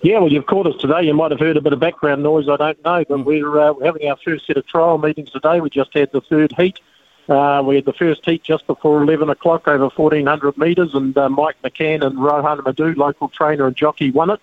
Yeah, 0.00 0.18
well, 0.18 0.32
you've 0.32 0.46
caught 0.46 0.66
us 0.66 0.74
today. 0.80 1.02
You 1.02 1.14
might 1.14 1.30
have 1.30 1.38
heard 1.38 1.56
a 1.56 1.60
bit 1.60 1.72
of 1.72 1.78
background 1.78 2.24
noise. 2.24 2.48
I 2.48 2.56
don't 2.56 2.84
know, 2.84 3.04
but 3.08 3.18
mm. 3.18 3.24
we're, 3.24 3.60
uh, 3.60 3.72
we're 3.74 3.86
having 3.86 4.08
our 4.08 4.16
first 4.24 4.46
set 4.46 4.56
of 4.56 4.66
trial 4.66 4.98
meetings 4.98 5.30
today. 5.30 5.60
We 5.60 5.70
just 5.70 5.94
had 5.94 6.10
the 6.10 6.20
third 6.22 6.52
heat. 6.56 6.80
Uh, 7.28 7.62
we 7.64 7.76
had 7.76 7.84
the 7.84 7.92
first 7.92 8.24
heat 8.24 8.42
just 8.42 8.66
before 8.66 9.02
11 9.02 9.30
o'clock 9.30 9.68
over 9.68 9.88
1,400 9.88 10.58
metres, 10.58 10.94
and 10.94 11.16
uh, 11.16 11.28
Mike 11.28 11.56
McCann 11.62 12.04
and 12.04 12.18
Rohan 12.18 12.58
Mudhoo, 12.58 12.96
local 12.96 13.28
trainer 13.28 13.66
and 13.66 13.76
jockey, 13.76 14.10
won 14.10 14.30
it. 14.30 14.40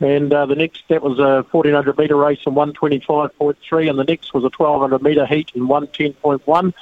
And 0.00 0.32
uh, 0.32 0.46
the 0.46 0.54
next, 0.54 0.84
that 0.88 1.02
was 1.02 1.18
a 1.18 1.44
1,400 1.50 1.98
metre 1.98 2.16
race 2.16 2.40
in 2.46 2.54
125.3, 2.54 3.90
and 3.90 3.98
the 3.98 4.04
next 4.04 4.32
was 4.32 4.44
a 4.44 4.50
1,200 4.56 5.02
metre 5.02 5.26
heat 5.26 5.50
in 5.54 5.66
110.1. 5.66 6.72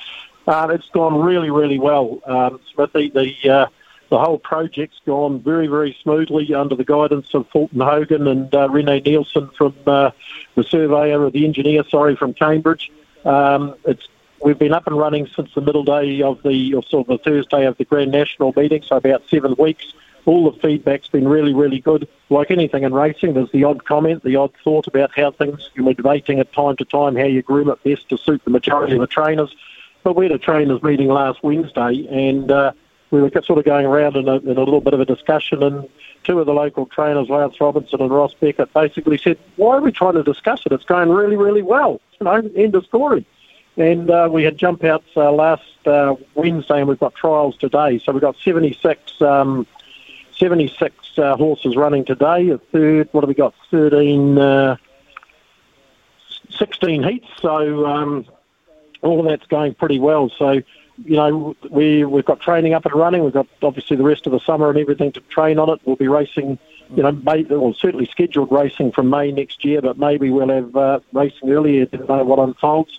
Uh, 0.47 0.69
it's 0.71 0.89
gone 0.91 1.21
really, 1.21 1.51
really 1.51 1.79
well, 1.79 2.21
um, 2.27 2.61
Smithy. 2.73 3.11
The, 3.11 3.51
uh, 3.51 3.67
the 4.09 4.19
whole 4.19 4.39
project's 4.39 5.01
gone 5.05 5.41
very, 5.41 5.67
very 5.67 5.97
smoothly 6.03 6.55
under 6.55 6.75
the 6.75 6.85
guidance 6.85 7.35
of 7.35 7.49
Fulton 7.49 7.81
Hogan 7.81 8.27
and 8.27 8.55
uh, 8.55 8.69
Renee 8.69 9.01
Nielsen 9.01 9.51
from 9.57 9.75
uh, 9.87 10.11
the 10.55 10.65
surveyor 10.65 11.23
or 11.25 11.31
the 11.31 11.45
engineer, 11.45 11.85
sorry, 11.89 12.17
from 12.17 12.35
Cambridge. 12.35 12.91
Um, 13.25 13.75
it's 13.85 14.09
we've 14.43 14.59
been 14.59 14.73
up 14.73 14.87
and 14.87 14.97
running 14.97 15.27
since 15.35 15.53
the 15.55 15.61
middle 15.61 15.85
day 15.85 16.23
of 16.23 16.43
the 16.43 16.75
or 16.75 16.83
sort 16.85 17.09
of 17.09 17.19
the 17.19 17.31
Thursday 17.31 17.67
of 17.67 17.77
the 17.79 17.85
Grand 17.85 18.11
National 18.11 18.53
meeting, 18.57 18.83
so 18.83 18.97
about 18.97 19.23
seven 19.29 19.55
weeks. 19.59 19.93
All 20.25 20.51
the 20.51 20.59
feedback's 20.59 21.09
been 21.09 21.27
really, 21.27 21.55
really 21.55 21.81
good. 21.81 22.07
Like 22.29 22.51
anything 22.51 22.83
in 22.83 22.93
racing, 22.93 23.35
there's 23.35 23.51
the 23.51 23.65
odd 23.65 23.85
comment, 23.87 24.23
the 24.25 24.37
odd 24.37 24.53
thought 24.63 24.87
about 24.87 25.11
how 25.17 25.31
things 25.31 25.71
you're 25.75 25.95
debating 25.95 26.39
at 26.39 26.53
time 26.53 26.77
to 26.77 26.85
time, 26.85 27.17
how 27.17 27.25
you 27.25 27.41
groom 27.41 27.71
it 27.71 27.83
best 27.83 28.11
to 28.11 28.19
suit 28.19 28.45
the 28.45 28.51
majority 28.51 28.95
of 28.95 29.01
the 29.01 29.07
trainers. 29.07 29.55
But 30.03 30.17
we 30.17 30.27
had 30.27 30.33
a 30.33 30.39
trainers 30.39 30.83
meeting 30.83 31.09
last 31.09 31.43
Wednesday, 31.43 32.07
and 32.11 32.51
uh, 32.51 32.73
we 33.11 33.23
were 33.23 33.31
sort 33.43 33.59
of 33.59 33.65
going 33.65 33.87
around 33.87 34.17
in 34.17 34.29
a, 34.29 34.37
in 34.37 34.57
a 34.57 34.63
little 34.63 34.83
bit 34.83 34.93
of 34.93 35.01
a 35.01 35.07
discussion, 35.07 35.63
and 35.63 35.89
two 36.25 36.39
of 36.41 36.47
the 36.47 36.53
local 36.53 36.87
trainers, 36.87 37.29
Lance 37.31 37.59
Robinson 37.61 38.03
and 38.03 38.11
Ross 38.11 38.35
Beckett, 38.35 38.73
basically 38.75 39.17
said, 39.17 39.39
"Why 39.57 39.77
are 39.77 39.81
we 39.81 39.93
trying 39.93 40.15
to 40.15 40.23
discuss 40.23 40.63
it? 40.67 40.73
It's 40.73 40.85
going 40.85 41.09
really, 41.09 41.37
really 41.37 41.63
well." 41.63 42.01
You 42.21 42.25
know, 42.25 42.51
end 42.55 42.75
of 42.75 42.85
story. 42.85 43.25
And 43.79 44.11
uh, 44.11 44.29
we 44.31 44.43
had 44.43 44.59
jump 44.59 44.83
outs 44.83 45.09
uh, 45.17 45.31
last 45.31 45.87
uh, 45.87 46.17
Wednesday, 46.35 46.81
and 46.81 46.89
we've 46.89 46.99
got 46.99 47.15
trials 47.15 47.57
today. 47.57 47.99
So 47.99 48.13
we've 48.13 48.21
got 48.21 48.37
76, 48.37 49.23
um, 49.23 49.67
76 50.37 51.19
uh, 51.19 51.37
horses 51.37 51.77
running 51.77 52.05
today. 52.05 52.51
A 52.51 52.59
third, 52.59 53.09
what 53.13 53.23
have 53.23 53.29
we 53.29 53.35
got? 53.35 53.55
13, 53.71 54.37
uh, 54.37 54.77
16 56.51 57.05
heats. 57.05 57.29
So 57.41 57.87
um, 57.87 58.27
all 59.03 59.21
of 59.21 59.27
that's 59.27 59.47
going 59.47 59.75
pretty 59.75 60.01
well. 60.01 60.29
So 60.29 60.61
you 61.05 61.17
know, 61.17 61.55
we, 61.71 62.05
we've 62.05 62.25
got 62.25 62.41
training 62.41 62.75
up 62.75 62.85
and 62.85 62.95
running. 62.95 63.23
We've 63.23 63.33
got 63.33 63.47
obviously 63.63 63.97
the 63.97 64.03
rest 64.03 64.27
of 64.27 64.33
the 64.33 64.41
summer 64.41 64.69
and 64.69 64.79
everything 64.79 65.13
to 65.13 65.21
train 65.21 65.61
on 65.61 65.71
it. 65.71 65.81
We'll 65.85 65.95
be 65.95 66.09
racing 66.09 66.59
you 66.95 67.03
know, 67.03 67.13
may, 67.13 67.43
well, 67.43 67.75
certainly 67.75 68.07
scheduled 68.07 68.51
racing 68.51 68.93
from 68.93 69.11
May 69.11 69.31
next 69.31 69.65
year, 69.65 69.83
but 69.83 69.99
maybe 69.99 70.31
we'll 70.31 70.49
have 70.49 70.75
uh, 70.75 71.01
racing 71.13 71.51
earlier. 71.51 71.87
Don't 71.87 72.27
what 72.27 72.39
unfolds. 72.39 72.99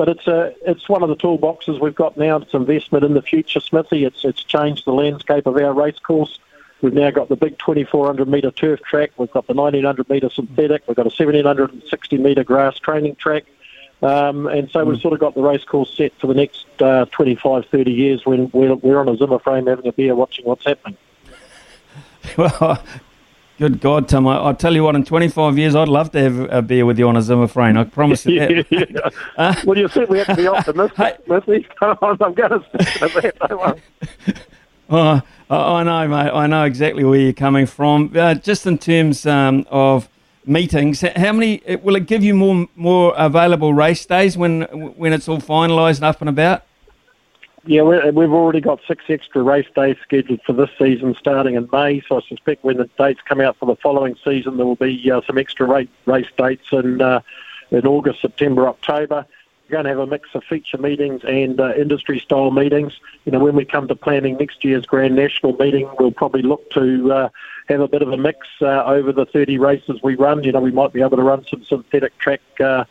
But 0.00 0.08
it's 0.08 0.26
a, 0.26 0.54
it's 0.62 0.88
one 0.88 1.02
of 1.02 1.10
the 1.10 1.14
toolboxes 1.14 1.78
we've 1.78 1.94
got 1.94 2.16
now. 2.16 2.36
It's 2.36 2.54
investment 2.54 3.04
in 3.04 3.12
the 3.12 3.20
future, 3.20 3.60
Smithy. 3.60 4.06
It's 4.06 4.24
it's 4.24 4.42
changed 4.42 4.86
the 4.86 4.94
landscape 4.94 5.44
of 5.44 5.58
our 5.58 5.74
race 5.74 5.98
course. 5.98 6.38
We've 6.80 6.94
now 6.94 7.10
got 7.10 7.28
the 7.28 7.36
big 7.36 7.58
2,400 7.58 8.26
metre 8.26 8.50
turf 8.50 8.80
track. 8.80 9.10
We've 9.18 9.30
got 9.30 9.46
the 9.46 9.52
1,900 9.52 10.08
metre 10.08 10.30
synthetic. 10.30 10.84
We've 10.88 10.96
got 10.96 11.04
a 11.04 11.12
1,760 11.12 12.16
metre 12.16 12.44
grass 12.44 12.78
training 12.78 13.16
track. 13.16 13.44
Um, 14.00 14.46
and 14.46 14.70
so 14.70 14.86
we've 14.86 14.96
hmm. 14.96 15.02
sort 15.02 15.12
of 15.12 15.20
got 15.20 15.34
the 15.34 15.42
race 15.42 15.64
course 15.64 15.94
set 15.94 16.18
for 16.18 16.28
the 16.28 16.34
next 16.34 16.64
uh, 16.80 17.04
25, 17.10 17.66
30 17.66 17.92
years 17.92 18.24
when 18.24 18.48
we're, 18.54 18.76
we're 18.76 19.00
on 19.00 19.10
a 19.10 19.18
Zimmer 19.18 19.38
frame 19.38 19.66
having 19.66 19.86
a 19.86 19.92
beer 19.92 20.14
watching 20.14 20.46
what's 20.46 20.64
happening. 20.64 20.96
Well, 22.38 22.82
good 23.60 23.78
God, 23.78 24.08
Tim. 24.08 24.26
I, 24.26 24.40
will 24.40 24.54
tell 24.54 24.74
you 24.74 24.82
what, 24.82 24.96
in 24.96 25.04
25 25.04 25.58
years, 25.58 25.74
I'd 25.74 25.86
love 25.86 26.10
to 26.12 26.22
have 26.22 26.50
a 26.50 26.62
beer 26.62 26.86
with 26.86 26.98
you 26.98 27.06
on 27.06 27.16
a 27.16 27.20
Zimmer 27.20 27.46
frame. 27.46 27.76
I 27.76 27.84
promise 27.84 28.24
you 28.24 28.40
that. 28.40 28.50
yeah, 28.70 28.84
yeah. 28.88 29.10
Uh, 29.36 29.54
well, 29.66 29.76
you 29.76 29.86
said 29.88 30.08
we 30.08 30.18
have 30.18 30.28
to 30.28 30.36
be 30.36 30.48
optimistic, 30.48 30.96
hey. 30.96 31.16
Smithy. 31.26 31.66
I'm 31.82 32.34
going 32.34 32.50
to 32.50 32.64
stick 32.68 33.10
to 33.10 33.38
that, 33.48 33.82
Oh, 34.88 35.20
I 35.50 35.82
know, 35.82 36.08
mate. 36.08 36.30
I 36.30 36.46
know 36.46 36.64
exactly 36.64 37.04
where 37.04 37.18
you're 37.18 37.32
coming 37.34 37.66
from. 37.66 38.12
Uh, 38.16 38.34
just 38.34 38.66
in 38.66 38.78
terms 38.78 39.26
um, 39.26 39.66
of 39.70 40.08
meetings, 40.46 41.02
how 41.02 41.32
many 41.32 41.62
will 41.82 41.96
it 41.96 42.06
give 42.06 42.24
you 42.24 42.34
more 42.34 42.66
more 42.76 43.14
available 43.16 43.74
race 43.74 44.06
days 44.06 44.36
when 44.36 44.62
when 44.96 45.12
it's 45.12 45.28
all 45.28 45.38
finalised 45.38 45.96
and 45.96 46.04
up 46.04 46.20
and 46.20 46.28
about? 46.30 46.62
Yeah, 47.66 47.82
we've 47.82 48.32
already 48.32 48.62
got 48.62 48.80
six 48.88 49.04
extra 49.08 49.42
race 49.42 49.66
days 49.74 49.96
scheduled 50.02 50.40
for 50.46 50.54
this 50.54 50.70
season 50.78 51.14
starting 51.18 51.56
in 51.56 51.68
May. 51.70 52.02
So 52.08 52.16
I 52.16 52.20
suspect 52.26 52.64
when 52.64 52.78
the 52.78 52.88
dates 52.96 53.20
come 53.26 53.40
out 53.40 53.58
for 53.58 53.66
the 53.66 53.76
following 53.76 54.16
season, 54.24 54.56
there 54.56 54.64
will 54.64 54.76
be 54.76 55.10
uh, 55.10 55.20
some 55.26 55.36
extra 55.36 55.66
race, 55.66 55.88
race 56.06 56.28
dates 56.38 56.66
in 56.72 57.02
uh, 57.02 57.20
in 57.70 57.86
August, 57.86 58.22
September, 58.22 58.66
October. 58.66 59.26
We're 59.68 59.72
going 59.72 59.84
to 59.84 59.90
have 59.90 59.98
a 59.98 60.06
mix 60.06 60.30
of 60.34 60.42
feature 60.44 60.78
meetings 60.78 61.22
and 61.22 61.60
uh, 61.60 61.74
industry 61.74 62.18
style 62.18 62.50
meetings. 62.50 62.94
You 63.24 63.32
know, 63.32 63.38
when 63.38 63.54
we 63.54 63.64
come 63.64 63.86
to 63.88 63.94
planning 63.94 64.36
next 64.38 64.64
year's 64.64 64.86
Grand 64.86 65.14
National 65.14 65.54
meeting, 65.56 65.88
we'll 65.98 66.10
probably 66.10 66.42
look 66.42 66.68
to 66.70 67.12
uh, 67.12 67.28
have 67.68 67.80
a 67.80 67.86
bit 67.86 68.02
of 68.02 68.10
a 68.10 68.16
mix 68.16 68.48
uh, 68.62 68.84
over 68.84 69.12
the 69.12 69.26
30 69.26 69.58
races 69.58 70.00
we 70.02 70.16
run. 70.16 70.42
You 70.42 70.52
know, 70.52 70.60
we 70.60 70.72
might 70.72 70.92
be 70.92 71.02
able 71.02 71.18
to 71.18 71.22
run 71.22 71.44
some 71.48 71.64
synthetic 71.64 72.18
track 72.18 72.40
uh, 72.58 72.84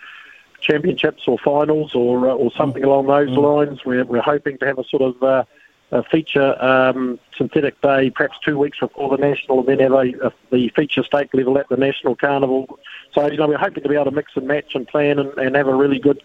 championships 0.62 1.24
or 1.28 1.38
finals 1.38 1.96
or 1.96 2.30
uh, 2.30 2.34
or 2.34 2.52
something 2.52 2.84
along 2.84 3.08
those 3.08 3.30
mm. 3.30 3.38
lines. 3.38 3.86
We're, 3.86 4.06
we're 4.06 4.22
hoping 4.22 4.58
to 4.60 4.66
have 4.66 4.80
a 4.80 4.84
sort 4.84 5.02
of 5.02 5.24
uh, 5.24 5.44
a 5.92 6.04
feature 6.04 6.62
um, 6.64 7.20
synthetic 7.36 7.82
day, 7.82 8.12
perhaps 8.12 8.38
two 8.46 8.58
weeks 8.58 8.80
before 8.80 9.16
the 9.16 9.22
national, 9.22 9.60
and 9.60 9.68
then 9.68 9.80
have 9.80 9.94
a, 9.94 10.28
a, 10.28 10.34
the 10.52 10.70
feature 10.70 11.04
stake 11.04 11.34
level 11.34 11.58
at 11.58 11.68
the 11.70 11.78
national 11.78 12.16
carnival. 12.16 12.80
So 13.14 13.30
you 13.30 13.38
know 13.38 13.48
we're 13.48 13.58
hoping 13.58 13.84
to 13.84 13.90
be 13.90 13.96
able 13.96 14.06
to 14.06 14.12
mix 14.12 14.34
and 14.36 14.48
match 14.48 14.76
and 14.76 14.88
plan 14.88 15.20
and, 15.20 15.36
and 15.38 15.56
have 15.56 15.68
a 15.68 15.76
really 15.76 16.00
good 16.00 16.22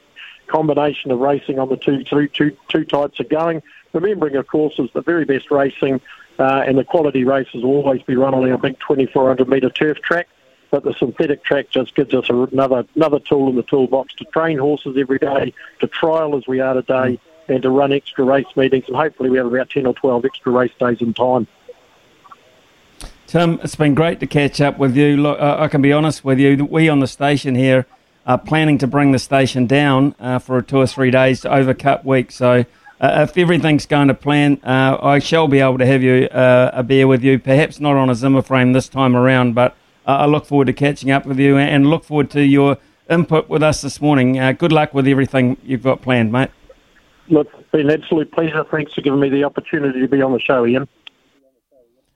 combination 0.47 1.11
of 1.11 1.21
racing 1.21 1.59
on 1.59 1.69
the 1.71 1.77
two, 1.77 2.05
two, 2.05 2.29
two, 2.29 2.57
two 2.69 2.85
types 2.85 3.21
of 3.21 3.29
going. 3.29 3.63
Remembering, 3.95 4.37
of 4.37 4.47
course, 4.47 4.79
is 4.79 4.91
the 4.93 5.01
very 5.01 5.25
best 5.25 5.51
racing 5.51 6.01
uh, 6.39 6.65
and 6.67 6.77
the 6.77 6.85
quality 6.85 7.25
races 7.25 7.63
will 7.63 7.77
always 7.77 8.03
be 8.03 8.17
run 8.17 8.35
on 8.35 8.51
our 8.51 8.59
big 8.59 8.79
2,400 8.81 9.49
metre 9.49 9.71
turf 9.71 9.99
track. 10.03 10.29
But 10.75 10.83
the 10.83 10.95
synthetic 10.95 11.45
track 11.45 11.71
just 11.71 11.95
gives 11.95 12.13
us 12.15 12.29
another 12.29 12.85
another 12.97 13.21
tool 13.21 13.49
in 13.49 13.55
the 13.55 13.63
toolbox 13.63 14.13
to 14.15 14.25
train 14.25 14.59
horses 14.59 14.97
every 14.99 15.21
day, 15.21 15.55
to 15.79 15.87
trial 15.87 16.37
as 16.37 16.49
we 16.49 16.59
are 16.59 16.75
today, 16.75 17.21
and 17.47 17.63
to 17.63 17.71
run 17.71 17.93
extra 17.93 18.25
race 18.25 18.49
meetings. 18.57 18.89
And 18.89 18.97
hopefully, 18.97 19.31
we 19.31 19.37
have 19.37 19.47
about 19.47 19.71
10 19.71 19.87
or 19.87 19.95
12 19.95 20.25
extra 20.25 20.51
race 20.51 20.73
days 20.81 21.01
in 21.01 21.15
time. 21.15 21.47
Tim, 23.29 23.61
it's 23.63 23.77
been 23.77 23.95
great 23.95 24.19
to 24.19 24.27
catch 24.27 24.61
up 24.61 24.77
with 24.77 24.97
you. 24.97 25.17
Look, 25.17 25.39
uh, 25.39 25.59
I 25.61 25.69
can 25.69 25.81
be 25.81 25.93
honest 25.93 26.25
with 26.25 26.41
you. 26.41 26.65
We 26.65 26.89
on 26.89 26.99
the 26.99 27.07
station 27.07 27.55
here 27.55 27.87
are 28.27 28.37
planning 28.39 28.77
to 28.79 28.89
bring 28.89 29.13
the 29.13 29.21
station 29.21 29.69
down 29.69 30.17
uh, 30.19 30.41
for 30.41 30.61
two 30.61 30.79
or 30.79 30.89
three 30.89 31.13
days 31.13 31.47
over 31.47 31.73
Cup 31.73 32.05
Week. 32.05 32.33
So 32.33 32.65
uh, 33.01 33.27
if 33.29 33.39
everything's 33.39 33.87
going 33.87 34.09
to 34.09 34.15
plan, 34.15 34.59
uh, 34.65 34.99
I 35.01 35.21
shall 35.21 35.47
be 35.47 35.61
able 35.61 35.79
to 35.79 35.87
have 35.87 36.03
you 36.03 36.27
uh, 36.33 36.73
a 36.73 36.83
beer 36.83 37.07
with 37.07 37.23
you. 37.23 37.39
Perhaps 37.39 37.79
not 37.79 37.95
on 37.95 38.11
a 38.11 38.17
Zimmer 38.17 38.43
frame 38.43 38.73
this 38.73 38.89
time 38.89 39.15
around, 39.15 39.55
but 39.55 39.77
I 40.07 40.27
look 40.27 40.47
forward 40.47 40.67
to 40.67 40.73
catching 40.73 41.11
up 41.11 41.27
with 41.27 41.39
you 41.39 41.57
and 41.57 41.87
look 41.89 42.05
forward 42.05 42.31
to 42.31 42.43
your 42.43 42.79
input 43.09 43.49
with 43.49 43.63
us 43.63 43.83
this 43.83 44.01
morning. 44.01 44.39
Uh, 44.39 44.53
good 44.53 44.73
luck 44.73 44.95
with 44.95 45.07
everything 45.07 45.57
you've 45.63 45.83
got 45.83 46.03
planned, 46.03 46.33
mate. 46.33 46.51
Look, 47.29 47.49
it's 47.59 47.71
been 47.71 47.89
an 47.89 48.03
absolute 48.03 48.31
pleasure. 48.33 48.65
Thanks 48.71 48.93
for 48.93 49.01
giving 49.01 49.21
me 49.21 49.31
the 49.31 49.45
opportunity 49.45 50.01
to 50.01 50.09
be 50.09 50.21
on 50.21 50.33
the 50.33 50.41
show, 50.41 50.67
Ian. 50.67 50.89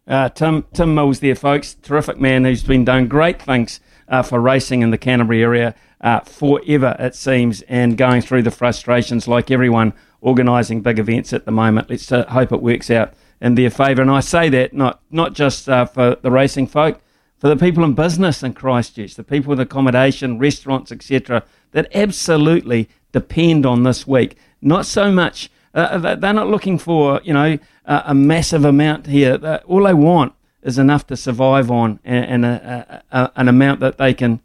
Uh, 0.07 0.29
Tim 0.31 0.65
Tim 0.73 0.95
Mills 0.95 1.21
there, 1.21 1.35
folks. 1.35 1.75
Terrific 1.75 2.19
man 2.19 2.45
who's 2.45 2.63
been 2.63 2.85
doing 2.85 3.09
great 3.09 3.41
things 3.41 3.81
uh, 4.09 4.23
for 4.23 4.41
racing 4.41 4.83
in 4.83 4.91
the 4.91 4.99
Canterbury 4.99 5.43
area 5.43 5.75
uh, 6.01 6.21
forever, 6.21 6.97
it 6.99 7.15
seems, 7.15 7.63
and 7.63 7.97
going 7.97 8.23
through 8.23 8.43
the 8.43 8.51
frustrations 8.51 9.29
like 9.29 9.51
everyone 9.51 9.93
organising 10.21 10.81
big 10.81 10.99
events 10.99 11.33
at 11.33 11.45
the 11.45 11.51
moment. 11.51 11.91
Let's 11.91 12.11
uh, 12.11 12.25
hope 12.27 12.53
it 12.53 12.63
works 12.63 12.91
out 12.91 13.13
in 13.41 13.55
their 13.55 13.71
favour. 13.71 14.03
And 14.03 14.11
I 14.11 14.21
say 14.21 14.49
that 14.49 14.73
not, 14.73 15.01
not 15.11 15.35
just 15.35 15.69
uh, 15.69 15.85
for 15.85 16.17
the 16.17 16.31
racing 16.31 16.67
folk, 16.69 17.01
for 17.39 17.49
the 17.49 17.57
people 17.57 17.85
in 17.85 17.95
business 17.95 18.43
in 18.43 18.53
Christchurch, 18.53 19.15
the 19.15 19.25
people 19.25 19.51
with 19.51 19.61
accommodation, 19.61 20.39
restaurants, 20.39 20.91
etc., 20.91 21.45
that 21.73 21.89
absolutely 21.95 22.89
depend 23.13 23.65
on 23.65 23.85
this 23.85 24.07
week. 24.07 24.37
Not 24.61 24.87
so 24.87 25.13
much, 25.13 25.51
uh, 25.75 26.17
they're 26.17 26.33
not 26.33 26.49
looking 26.49 26.79
for, 26.79 27.21
you 27.23 27.33
know, 27.33 27.59
a 27.85 28.15
massive 28.15 28.65
amount 28.65 29.07
here. 29.07 29.37
all 29.67 29.85
they 29.85 29.95
want 29.95 30.35
is 30.63 30.79
enough 30.79 31.07
to 31.07 31.17
survive 31.17 31.71
on 31.71 32.01
and, 32.05 32.45
and 32.45 32.45
a, 32.45 33.03
a, 33.11 33.33
an 33.37 33.49
amount 33.49 33.81
that 33.81 33.99
they 33.99 34.13
can, 34.13 34.41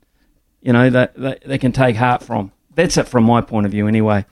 you 0.61 0.71
know, 0.71 0.89
that, 0.89 1.15
that 1.15 1.43
they 1.43 1.57
can 1.57 1.71
take 1.71 1.95
heart 1.95 2.23
from. 2.23 2.51
That's 2.75 2.97
it 2.97 3.07
from 3.07 3.23
my 3.23 3.41
point 3.41 3.65
of 3.65 3.71
view, 3.71 3.87
anyway. 3.87 4.25